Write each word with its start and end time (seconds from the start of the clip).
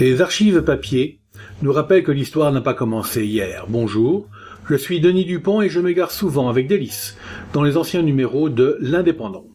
Les 0.00 0.20
archives 0.20 0.60
papier 0.62 1.20
nous 1.62 1.72
rappellent 1.72 2.02
que 2.02 2.10
l'histoire 2.10 2.50
n'a 2.50 2.60
pas 2.60 2.74
commencé 2.74 3.24
hier. 3.24 3.66
Bonjour, 3.68 4.26
je 4.68 4.74
suis 4.74 4.98
Denis 4.98 5.24
Dupont 5.24 5.62
et 5.62 5.68
je 5.68 5.78
m'égare 5.78 6.10
souvent 6.10 6.48
avec 6.48 6.66
délice 6.66 7.16
dans 7.52 7.62
les 7.62 7.76
anciens 7.76 8.02
numéros 8.02 8.48
de 8.48 8.76
L'Indépendant. 8.80 9.46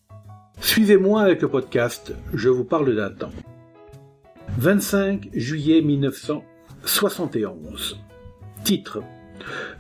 Suivez-moi 0.62 1.22
avec 1.22 1.42
le 1.42 1.50
podcast 1.50 2.14
Je 2.34 2.48
vous 2.48 2.64
parle 2.64 2.96
d'un 2.96 3.10
temps. 3.10 3.34
25 4.58 5.28
juillet 5.34 5.82
1971. 5.82 8.00
Titre. 8.64 9.04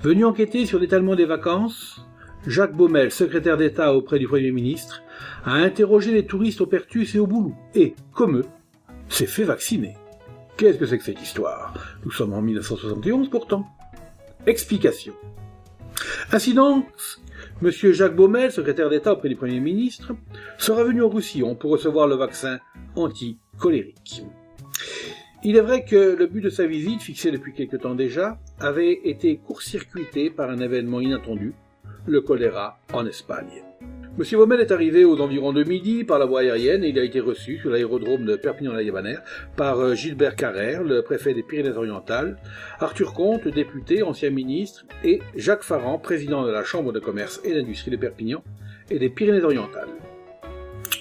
Venu 0.03 0.25
enquêter 0.25 0.65
sur 0.65 0.77
l'étalement 0.77 1.15
des 1.15 1.23
vacances, 1.23 2.05
Jacques 2.45 2.75
Baumel, 2.75 3.11
secrétaire 3.11 3.55
d'État 3.55 3.95
auprès 3.95 4.19
du 4.19 4.27
Premier 4.27 4.51
ministre, 4.51 5.03
a 5.45 5.53
interrogé 5.53 6.11
les 6.11 6.25
touristes 6.25 6.59
au 6.59 6.65
Pertus 6.65 7.15
et 7.15 7.19
au 7.19 7.27
Boulou 7.27 7.55
et, 7.75 7.95
comme 8.11 8.39
eux, 8.39 8.45
s'est 9.07 9.25
fait 9.25 9.45
vacciner. 9.45 9.95
Qu'est-ce 10.59 10.77
que 10.77 10.86
c'est 10.86 10.97
que 10.97 11.05
cette 11.05 11.21
histoire? 11.21 11.73
Nous 12.04 12.11
sommes 12.11 12.33
en 12.33 12.41
1971 12.41 13.29
pourtant. 13.29 13.65
Explication. 14.45 15.13
Ainsi 16.33 16.54
donc, 16.54 16.86
M. 17.61 17.71
Jacques 17.71 18.17
Baumel, 18.17 18.51
secrétaire 18.51 18.89
d'État 18.89 19.14
auprès 19.14 19.29
du 19.29 19.37
Premier 19.37 19.61
ministre, 19.61 20.11
sera 20.57 20.83
venu 20.83 21.00
au 21.00 21.07
Roussillon 21.07 21.55
pour 21.55 21.71
recevoir 21.71 22.07
le 22.07 22.15
vaccin 22.15 22.59
anti-colérique. 22.97 24.23
Il 25.45 25.55
est 25.55 25.61
vrai 25.61 25.86
que 25.86 26.17
le 26.19 26.27
but 26.27 26.41
de 26.41 26.50
sa 26.50 26.65
visite, 26.67 27.03
fixé 27.03 27.31
depuis 27.31 27.53
quelque 27.53 27.78
temps 27.78 27.95
déjà, 27.95 28.37
avait 28.59 29.00
été 29.05 29.37
court-circuité 29.37 30.29
par 30.29 30.50
un 30.50 30.59
événement 30.59 31.00
inattendu, 31.00 31.53
le 32.05 32.19
choléra 32.19 32.80
en 32.91 33.05
Espagne. 33.05 33.64
Monsieur 34.19 34.38
Baumel 34.38 34.59
est 34.59 34.73
arrivé 34.73 35.05
aux 35.05 35.22
environs 35.22 35.53
de 35.53 35.64
midi 35.64 36.03
par 36.03 36.19
la 36.19 36.25
voie 36.25 36.41
aérienne 36.41 36.83
et 36.83 36.89
il 36.89 37.00
a 37.00 37.05
été 37.05 37.22
reçu 37.22 37.58
sur 37.58 37.69
l'aérodrome 37.69 38.25
de 38.25 38.36
Perpignan-la-Yabanaire 38.36 39.22
par 39.55 39.80
euh, 39.80 39.95
Gilbert 39.95 40.36
Carrère, 40.36 40.83
le 40.83 41.03
préfet 41.03 41.33
des 41.33 41.42
Pyrénées-Orientales, 41.42 42.38
Arthur 42.81 43.14
Comte, 43.14 43.47
député, 43.47 44.03
ancien 44.03 44.30
ministre, 44.30 44.86
et 45.06 45.22
Jacques 45.38 45.64
Farran, 45.64 46.00
président 46.00 46.44
de 46.44 46.52
la 46.52 46.66
Chambre 46.66 46.92
de 46.92 47.00
commerce 47.00 47.40
et 47.45 47.53
d'industrie 47.53 47.92
de 47.92 47.95
Perpignan 47.95 48.44
et 48.90 49.00
des 49.00 49.09
Pyrénées-Orientales. 49.09 49.88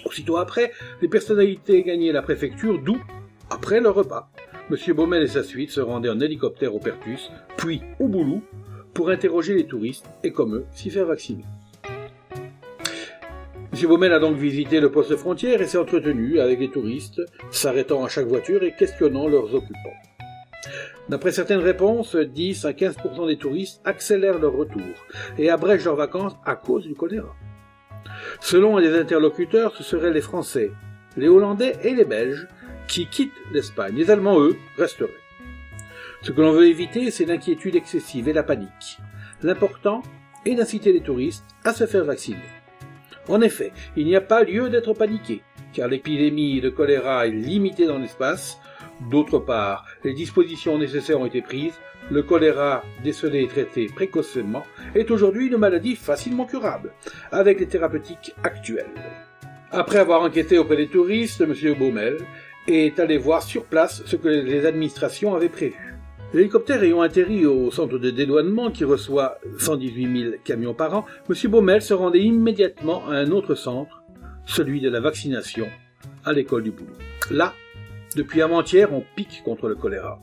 Aussitôt 0.04 0.36
après, 0.36 0.70
les 1.02 1.08
personnalités 1.08 1.82
gagnaient 1.82 2.12
la 2.12 2.22
préfecture, 2.22 2.80
d'où, 2.80 3.02
après 3.50 3.80
le 3.80 3.88
repas, 3.88 4.30
Monsieur 4.70 4.94
Baumel 4.94 5.24
et 5.24 5.26
sa 5.26 5.42
suite 5.42 5.72
se 5.72 5.80
rendaient 5.80 6.08
en 6.08 6.20
hélicoptère 6.20 6.72
au 6.72 6.78
Pertus, 6.78 7.32
puis 7.56 7.80
au 7.98 8.06
Boulou, 8.06 8.44
pour 8.94 9.10
interroger 9.10 9.56
les 9.56 9.66
touristes 9.66 10.06
et, 10.22 10.30
comme 10.30 10.54
eux, 10.54 10.66
s'y 10.70 10.88
faire 10.88 11.06
vacciner. 11.06 11.42
Baumel 13.86 14.12
a 14.12 14.18
donc 14.18 14.36
visité 14.36 14.80
le 14.80 14.90
poste 14.90 15.16
frontière 15.16 15.60
et 15.60 15.66
s'est 15.66 15.78
entretenu 15.78 16.40
avec 16.40 16.58
les 16.58 16.70
touristes, 16.70 17.22
s'arrêtant 17.50 18.04
à 18.04 18.08
chaque 18.08 18.26
voiture 18.26 18.62
et 18.62 18.74
questionnant 18.74 19.28
leurs 19.28 19.54
occupants. 19.54 19.96
D'après 21.08 21.32
certaines 21.32 21.60
réponses, 21.60 22.16
10 22.16 22.64
à 22.64 22.72
15% 22.72 23.26
des 23.26 23.38
touristes 23.38 23.80
accélèrent 23.84 24.38
leur 24.38 24.52
retour 24.52 24.82
et 25.38 25.50
abrègent 25.50 25.86
leurs 25.86 25.96
vacances 25.96 26.36
à 26.44 26.56
cause 26.56 26.84
du 26.84 26.94
choléra. 26.94 27.34
Selon 28.40 28.76
les 28.76 28.98
interlocuteurs, 28.98 29.74
ce 29.76 29.82
seraient 29.82 30.12
les 30.12 30.20
Français, 30.20 30.70
les 31.16 31.28
Hollandais 31.28 31.76
et 31.82 31.94
les 31.94 32.04
Belges 32.04 32.46
qui 32.88 33.06
quittent 33.06 33.32
l'Espagne. 33.52 33.94
Les 33.96 34.10
Allemands, 34.10 34.40
eux, 34.40 34.56
resteraient. 34.76 35.10
Ce 36.22 36.32
que 36.32 36.40
l'on 36.40 36.52
veut 36.52 36.66
éviter, 36.66 37.10
c'est 37.10 37.26
l'inquiétude 37.26 37.76
excessive 37.76 38.28
et 38.28 38.32
la 38.32 38.42
panique. 38.42 38.98
L'important 39.42 40.02
est 40.44 40.54
d'inciter 40.54 40.92
les 40.92 41.02
touristes 41.02 41.44
à 41.64 41.72
se 41.72 41.86
faire 41.86 42.04
vacciner. 42.04 42.38
En 43.28 43.42
effet, 43.42 43.72
il 43.96 44.06
n'y 44.06 44.16
a 44.16 44.22
pas 44.22 44.42
lieu 44.42 44.70
d'être 44.70 44.94
paniqué, 44.94 45.42
car 45.74 45.88
l'épidémie 45.88 46.60
de 46.60 46.70
choléra 46.70 47.26
est 47.26 47.30
limitée 47.30 47.86
dans 47.86 47.98
l'espace. 47.98 48.58
D'autre 49.10 49.38
part, 49.38 49.84
les 50.02 50.14
dispositions 50.14 50.78
nécessaires 50.78 51.20
ont 51.20 51.26
été 51.26 51.42
prises. 51.42 51.78
Le 52.10 52.22
choléra, 52.22 52.82
décelé 53.04 53.42
et 53.42 53.48
traité 53.48 53.86
précocement, 53.86 54.64
est 54.94 55.10
aujourd'hui 55.10 55.48
une 55.48 55.58
maladie 55.58 55.94
facilement 55.94 56.46
curable, 56.46 56.92
avec 57.30 57.60
les 57.60 57.66
thérapeutiques 57.66 58.34
actuelles. 58.42 58.86
Après 59.70 59.98
avoir 59.98 60.22
enquêté 60.22 60.56
auprès 60.56 60.76
des 60.76 60.88
touristes, 60.88 61.42
M. 61.42 61.52
Baumel 61.78 62.16
est 62.66 62.98
allé 62.98 63.18
voir 63.18 63.42
sur 63.42 63.64
place 63.64 64.02
ce 64.06 64.16
que 64.16 64.28
les 64.28 64.64
administrations 64.64 65.34
avaient 65.34 65.50
prévu. 65.50 65.97
L'hélicoptère 66.34 66.82
ayant 66.82 67.00
atterri 67.00 67.46
au 67.46 67.70
centre 67.70 67.98
de 67.98 68.10
dédouanement 68.10 68.70
qui 68.70 68.84
reçoit 68.84 69.38
118 69.58 70.22
000 70.22 70.34
camions 70.44 70.74
par 70.74 70.94
an, 70.94 71.06
M. 71.30 71.50
Baumel 71.50 71.80
se 71.80 71.94
rendait 71.94 72.20
immédiatement 72.20 73.08
à 73.08 73.14
un 73.14 73.30
autre 73.30 73.54
centre, 73.54 74.02
celui 74.44 74.82
de 74.82 74.90
la 74.90 75.00
vaccination, 75.00 75.66
à 76.26 76.34
l'école 76.34 76.64
du 76.64 76.70
boulot. 76.70 76.92
Là, 77.30 77.54
depuis 78.14 78.42
avant-hier, 78.42 78.92
on 78.92 79.02
pique 79.16 79.42
contre 79.42 79.68
le 79.68 79.74
choléra. 79.74 80.20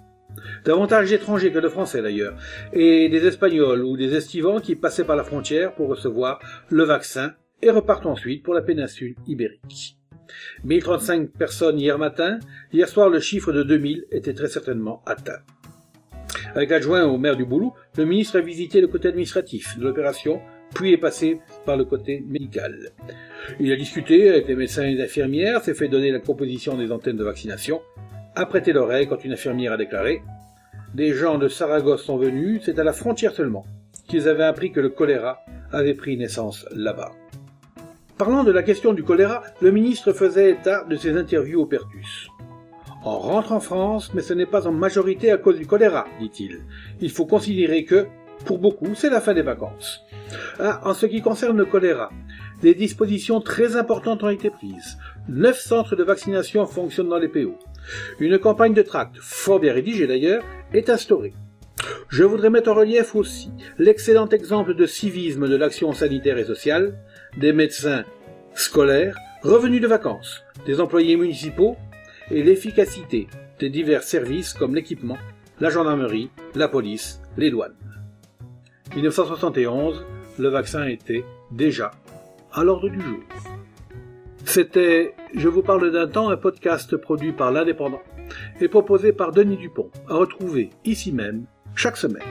Davantage 0.63 1.09
d'étrangers 1.09 1.51
que 1.51 1.57
de 1.57 1.69
Français 1.69 2.03
d'ailleurs, 2.03 2.35
et 2.71 3.09
des 3.09 3.25
Espagnols 3.25 3.83
ou 3.83 3.97
des 3.97 4.13
Estivants 4.15 4.59
qui 4.59 4.75
passaient 4.75 5.05
par 5.05 5.15
la 5.15 5.23
frontière 5.23 5.73
pour 5.73 5.88
recevoir 5.88 6.39
le 6.69 6.83
vaccin 6.83 7.33
et 7.63 7.71
repartent 7.71 8.05
ensuite 8.05 8.44
pour 8.44 8.53
la 8.53 8.61
péninsule 8.61 9.15
ibérique. 9.25 9.97
1035 10.65 11.31
personnes 11.31 11.79
hier 11.79 11.97
matin, 11.97 12.39
hier 12.71 12.88
soir 12.88 13.09
le 13.09 13.19
chiffre 13.19 13.51
de 13.51 13.63
2000 13.63 14.05
était 14.11 14.33
très 14.33 14.49
certainement 14.49 15.01
atteint. 15.07 15.39
Avec 16.55 16.69
l'adjoint 16.69 17.03
au 17.03 17.17
maire 17.17 17.35
du 17.35 17.43
Boulou, 17.43 17.73
le 17.97 18.05
ministre 18.05 18.39
a 18.39 18.41
visité 18.41 18.79
le 18.79 18.88
côté 18.88 19.09
administratif 19.09 19.77
de 19.77 19.83
l'opération, 19.83 20.39
puis 20.73 20.93
est 20.93 20.97
passé 20.97 21.41
par 21.66 21.75
le 21.75 21.83
côté 21.83 22.23
médical. 22.25 22.91
Il 23.59 23.71
a 23.73 23.75
discuté 23.75 24.29
avec 24.29 24.47
les 24.47 24.55
médecins 24.55 24.83
et 24.83 24.95
les 24.95 25.03
infirmières, 25.03 25.61
s'est 25.61 25.73
fait 25.73 25.89
donner 25.89 26.11
la 26.11 26.19
composition 26.19 26.77
des 26.77 26.94
antennes 26.94 27.17
de 27.17 27.25
vaccination, 27.25 27.81
a 28.35 28.45
prêté 28.45 28.71
l'oreille 28.71 29.07
quand 29.07 29.23
une 29.25 29.33
infirmière 29.33 29.73
a 29.73 29.77
déclaré 29.77 30.21
Des 30.94 31.13
gens 31.13 31.38
de 31.38 31.49
Saragosse 31.49 32.03
sont 32.03 32.17
venus, 32.17 32.61
c'est 32.63 32.79
à 32.79 32.85
la 32.85 32.94
frontière 32.94 33.33
seulement 33.33 33.65
qu'ils 34.07 34.29
avaient 34.29 34.44
appris 34.44 34.71
que 34.71 34.79
le 34.79 34.89
choléra 34.89 35.39
avait 35.73 35.94
pris 35.94 36.15
naissance 36.15 36.65
là-bas. 36.73 37.11
Parlant 38.17 38.45
de 38.45 38.51
la 38.51 38.63
question 38.63 38.94
du 38.94 39.03
choléra, 39.03 39.44
le 39.61 39.71
ministre 39.71 40.13
faisait 40.13 40.51
état 40.51 40.85
de 40.85 40.95
ses 40.95 41.17
interviews 41.17 41.61
au 41.61 41.65
Pertus. 41.65 42.29
On 43.07 43.19
rentre 43.19 43.51
en 43.51 43.59
France, 43.59 44.11
mais 44.16 44.23
ce 44.23 44.33
n'est 44.33 44.47
pas 44.47 44.67
en 44.67 44.71
majorité 44.71 45.29
à 45.31 45.38
cause 45.38 45.59
du 45.59 45.67
choléra, 45.67 46.07
dit-il. 46.19 46.61
Il 47.01 47.11
faut 47.11 47.27
considérer 47.27 47.85
que, 47.85 48.07
pour 48.45 48.57
beaucoup, 48.57 48.95
c'est 48.95 49.11
la 49.11 49.21
fin 49.21 49.35
des 49.35 49.43
vacances. 49.43 50.01
Ah, 50.59 50.81
en 50.83 50.95
ce 50.95 51.05
qui 51.05 51.21
concerne 51.21 51.55
le 51.55 51.65
choléra, 51.65 52.09
des 52.63 52.73
dispositions 52.73 53.41
très 53.41 53.75
importantes 53.75 54.23
ont 54.23 54.29
été 54.29 54.49
prises. 54.49 54.97
Neuf 55.29 55.59
centres 55.59 55.95
de 55.95 56.03
vaccination 56.03 56.65
fonctionnent 56.65 57.09
dans 57.09 57.19
les 57.19 57.27
PO. 57.27 57.55
Une 58.19 58.39
campagne 58.39 58.73
de 58.73 58.81
tract, 58.81 59.17
fort 59.19 59.59
bien 59.59 59.73
rédigée 59.73 60.07
d'ailleurs, 60.07 60.44
est 60.73 60.89
instaurée. 60.89 61.35
Je 62.09 62.23
voudrais 62.23 62.49
mettre 62.49 62.71
en 62.71 62.75
relief 62.75 63.13
aussi 63.13 63.51
l'excellent 63.77 64.29
exemple 64.29 64.73
de 64.73 64.88
civisme 64.88 65.47
de 65.47 65.55
l'action 65.55 65.94
sanitaire 65.94 66.39
et 66.39 66.45
sociale, 66.45 66.97
des 67.38 67.53
médecins 67.53 68.03
scolaires, 68.55 69.15
revenus 69.44 69.81
de 69.81 69.88
vacances, 69.88 70.44
des 70.65 70.81
employés 70.81 71.17
municipaux 71.17 71.77
et 72.31 72.44
l'efficacité 72.44 73.28
des 73.59 73.69
divers 73.69 74.03
services 74.03 74.53
comme 74.53 74.75
l'équipement, 74.75 75.18
la 75.59 75.69
gendarmerie, 75.69 76.30
la 76.56 76.68
police, 76.68 77.22
les 77.38 77.50
douanes. 77.50 77.75
1971, 78.96 80.06
le 80.40 80.50
vaccin 80.50 80.86
était 80.86 81.25
déjà 81.52 81.91
à 82.53 82.63
l'ordre 82.63 82.90
du 82.90 83.02
jour. 83.02 83.19
C'était 84.46 85.13
Je 85.34 85.47
vous 85.47 85.63
parle 85.63 85.91
d'un 85.91 86.08
temps, 86.08 86.30
un 86.30 86.38
podcast 86.38 86.96
produit 86.97 87.31
par 87.31 87.52
l'Indépendant 87.52 88.02
et 88.62 88.68
proposé 88.68 89.12
par 89.12 89.31
Denis 89.31 89.57
Dupont, 89.57 89.90
à 90.07 90.16
retrouver 90.16 90.69
ici 90.84 91.12
même 91.12 91.46
chaque 91.75 91.97
semaine. 91.97 92.24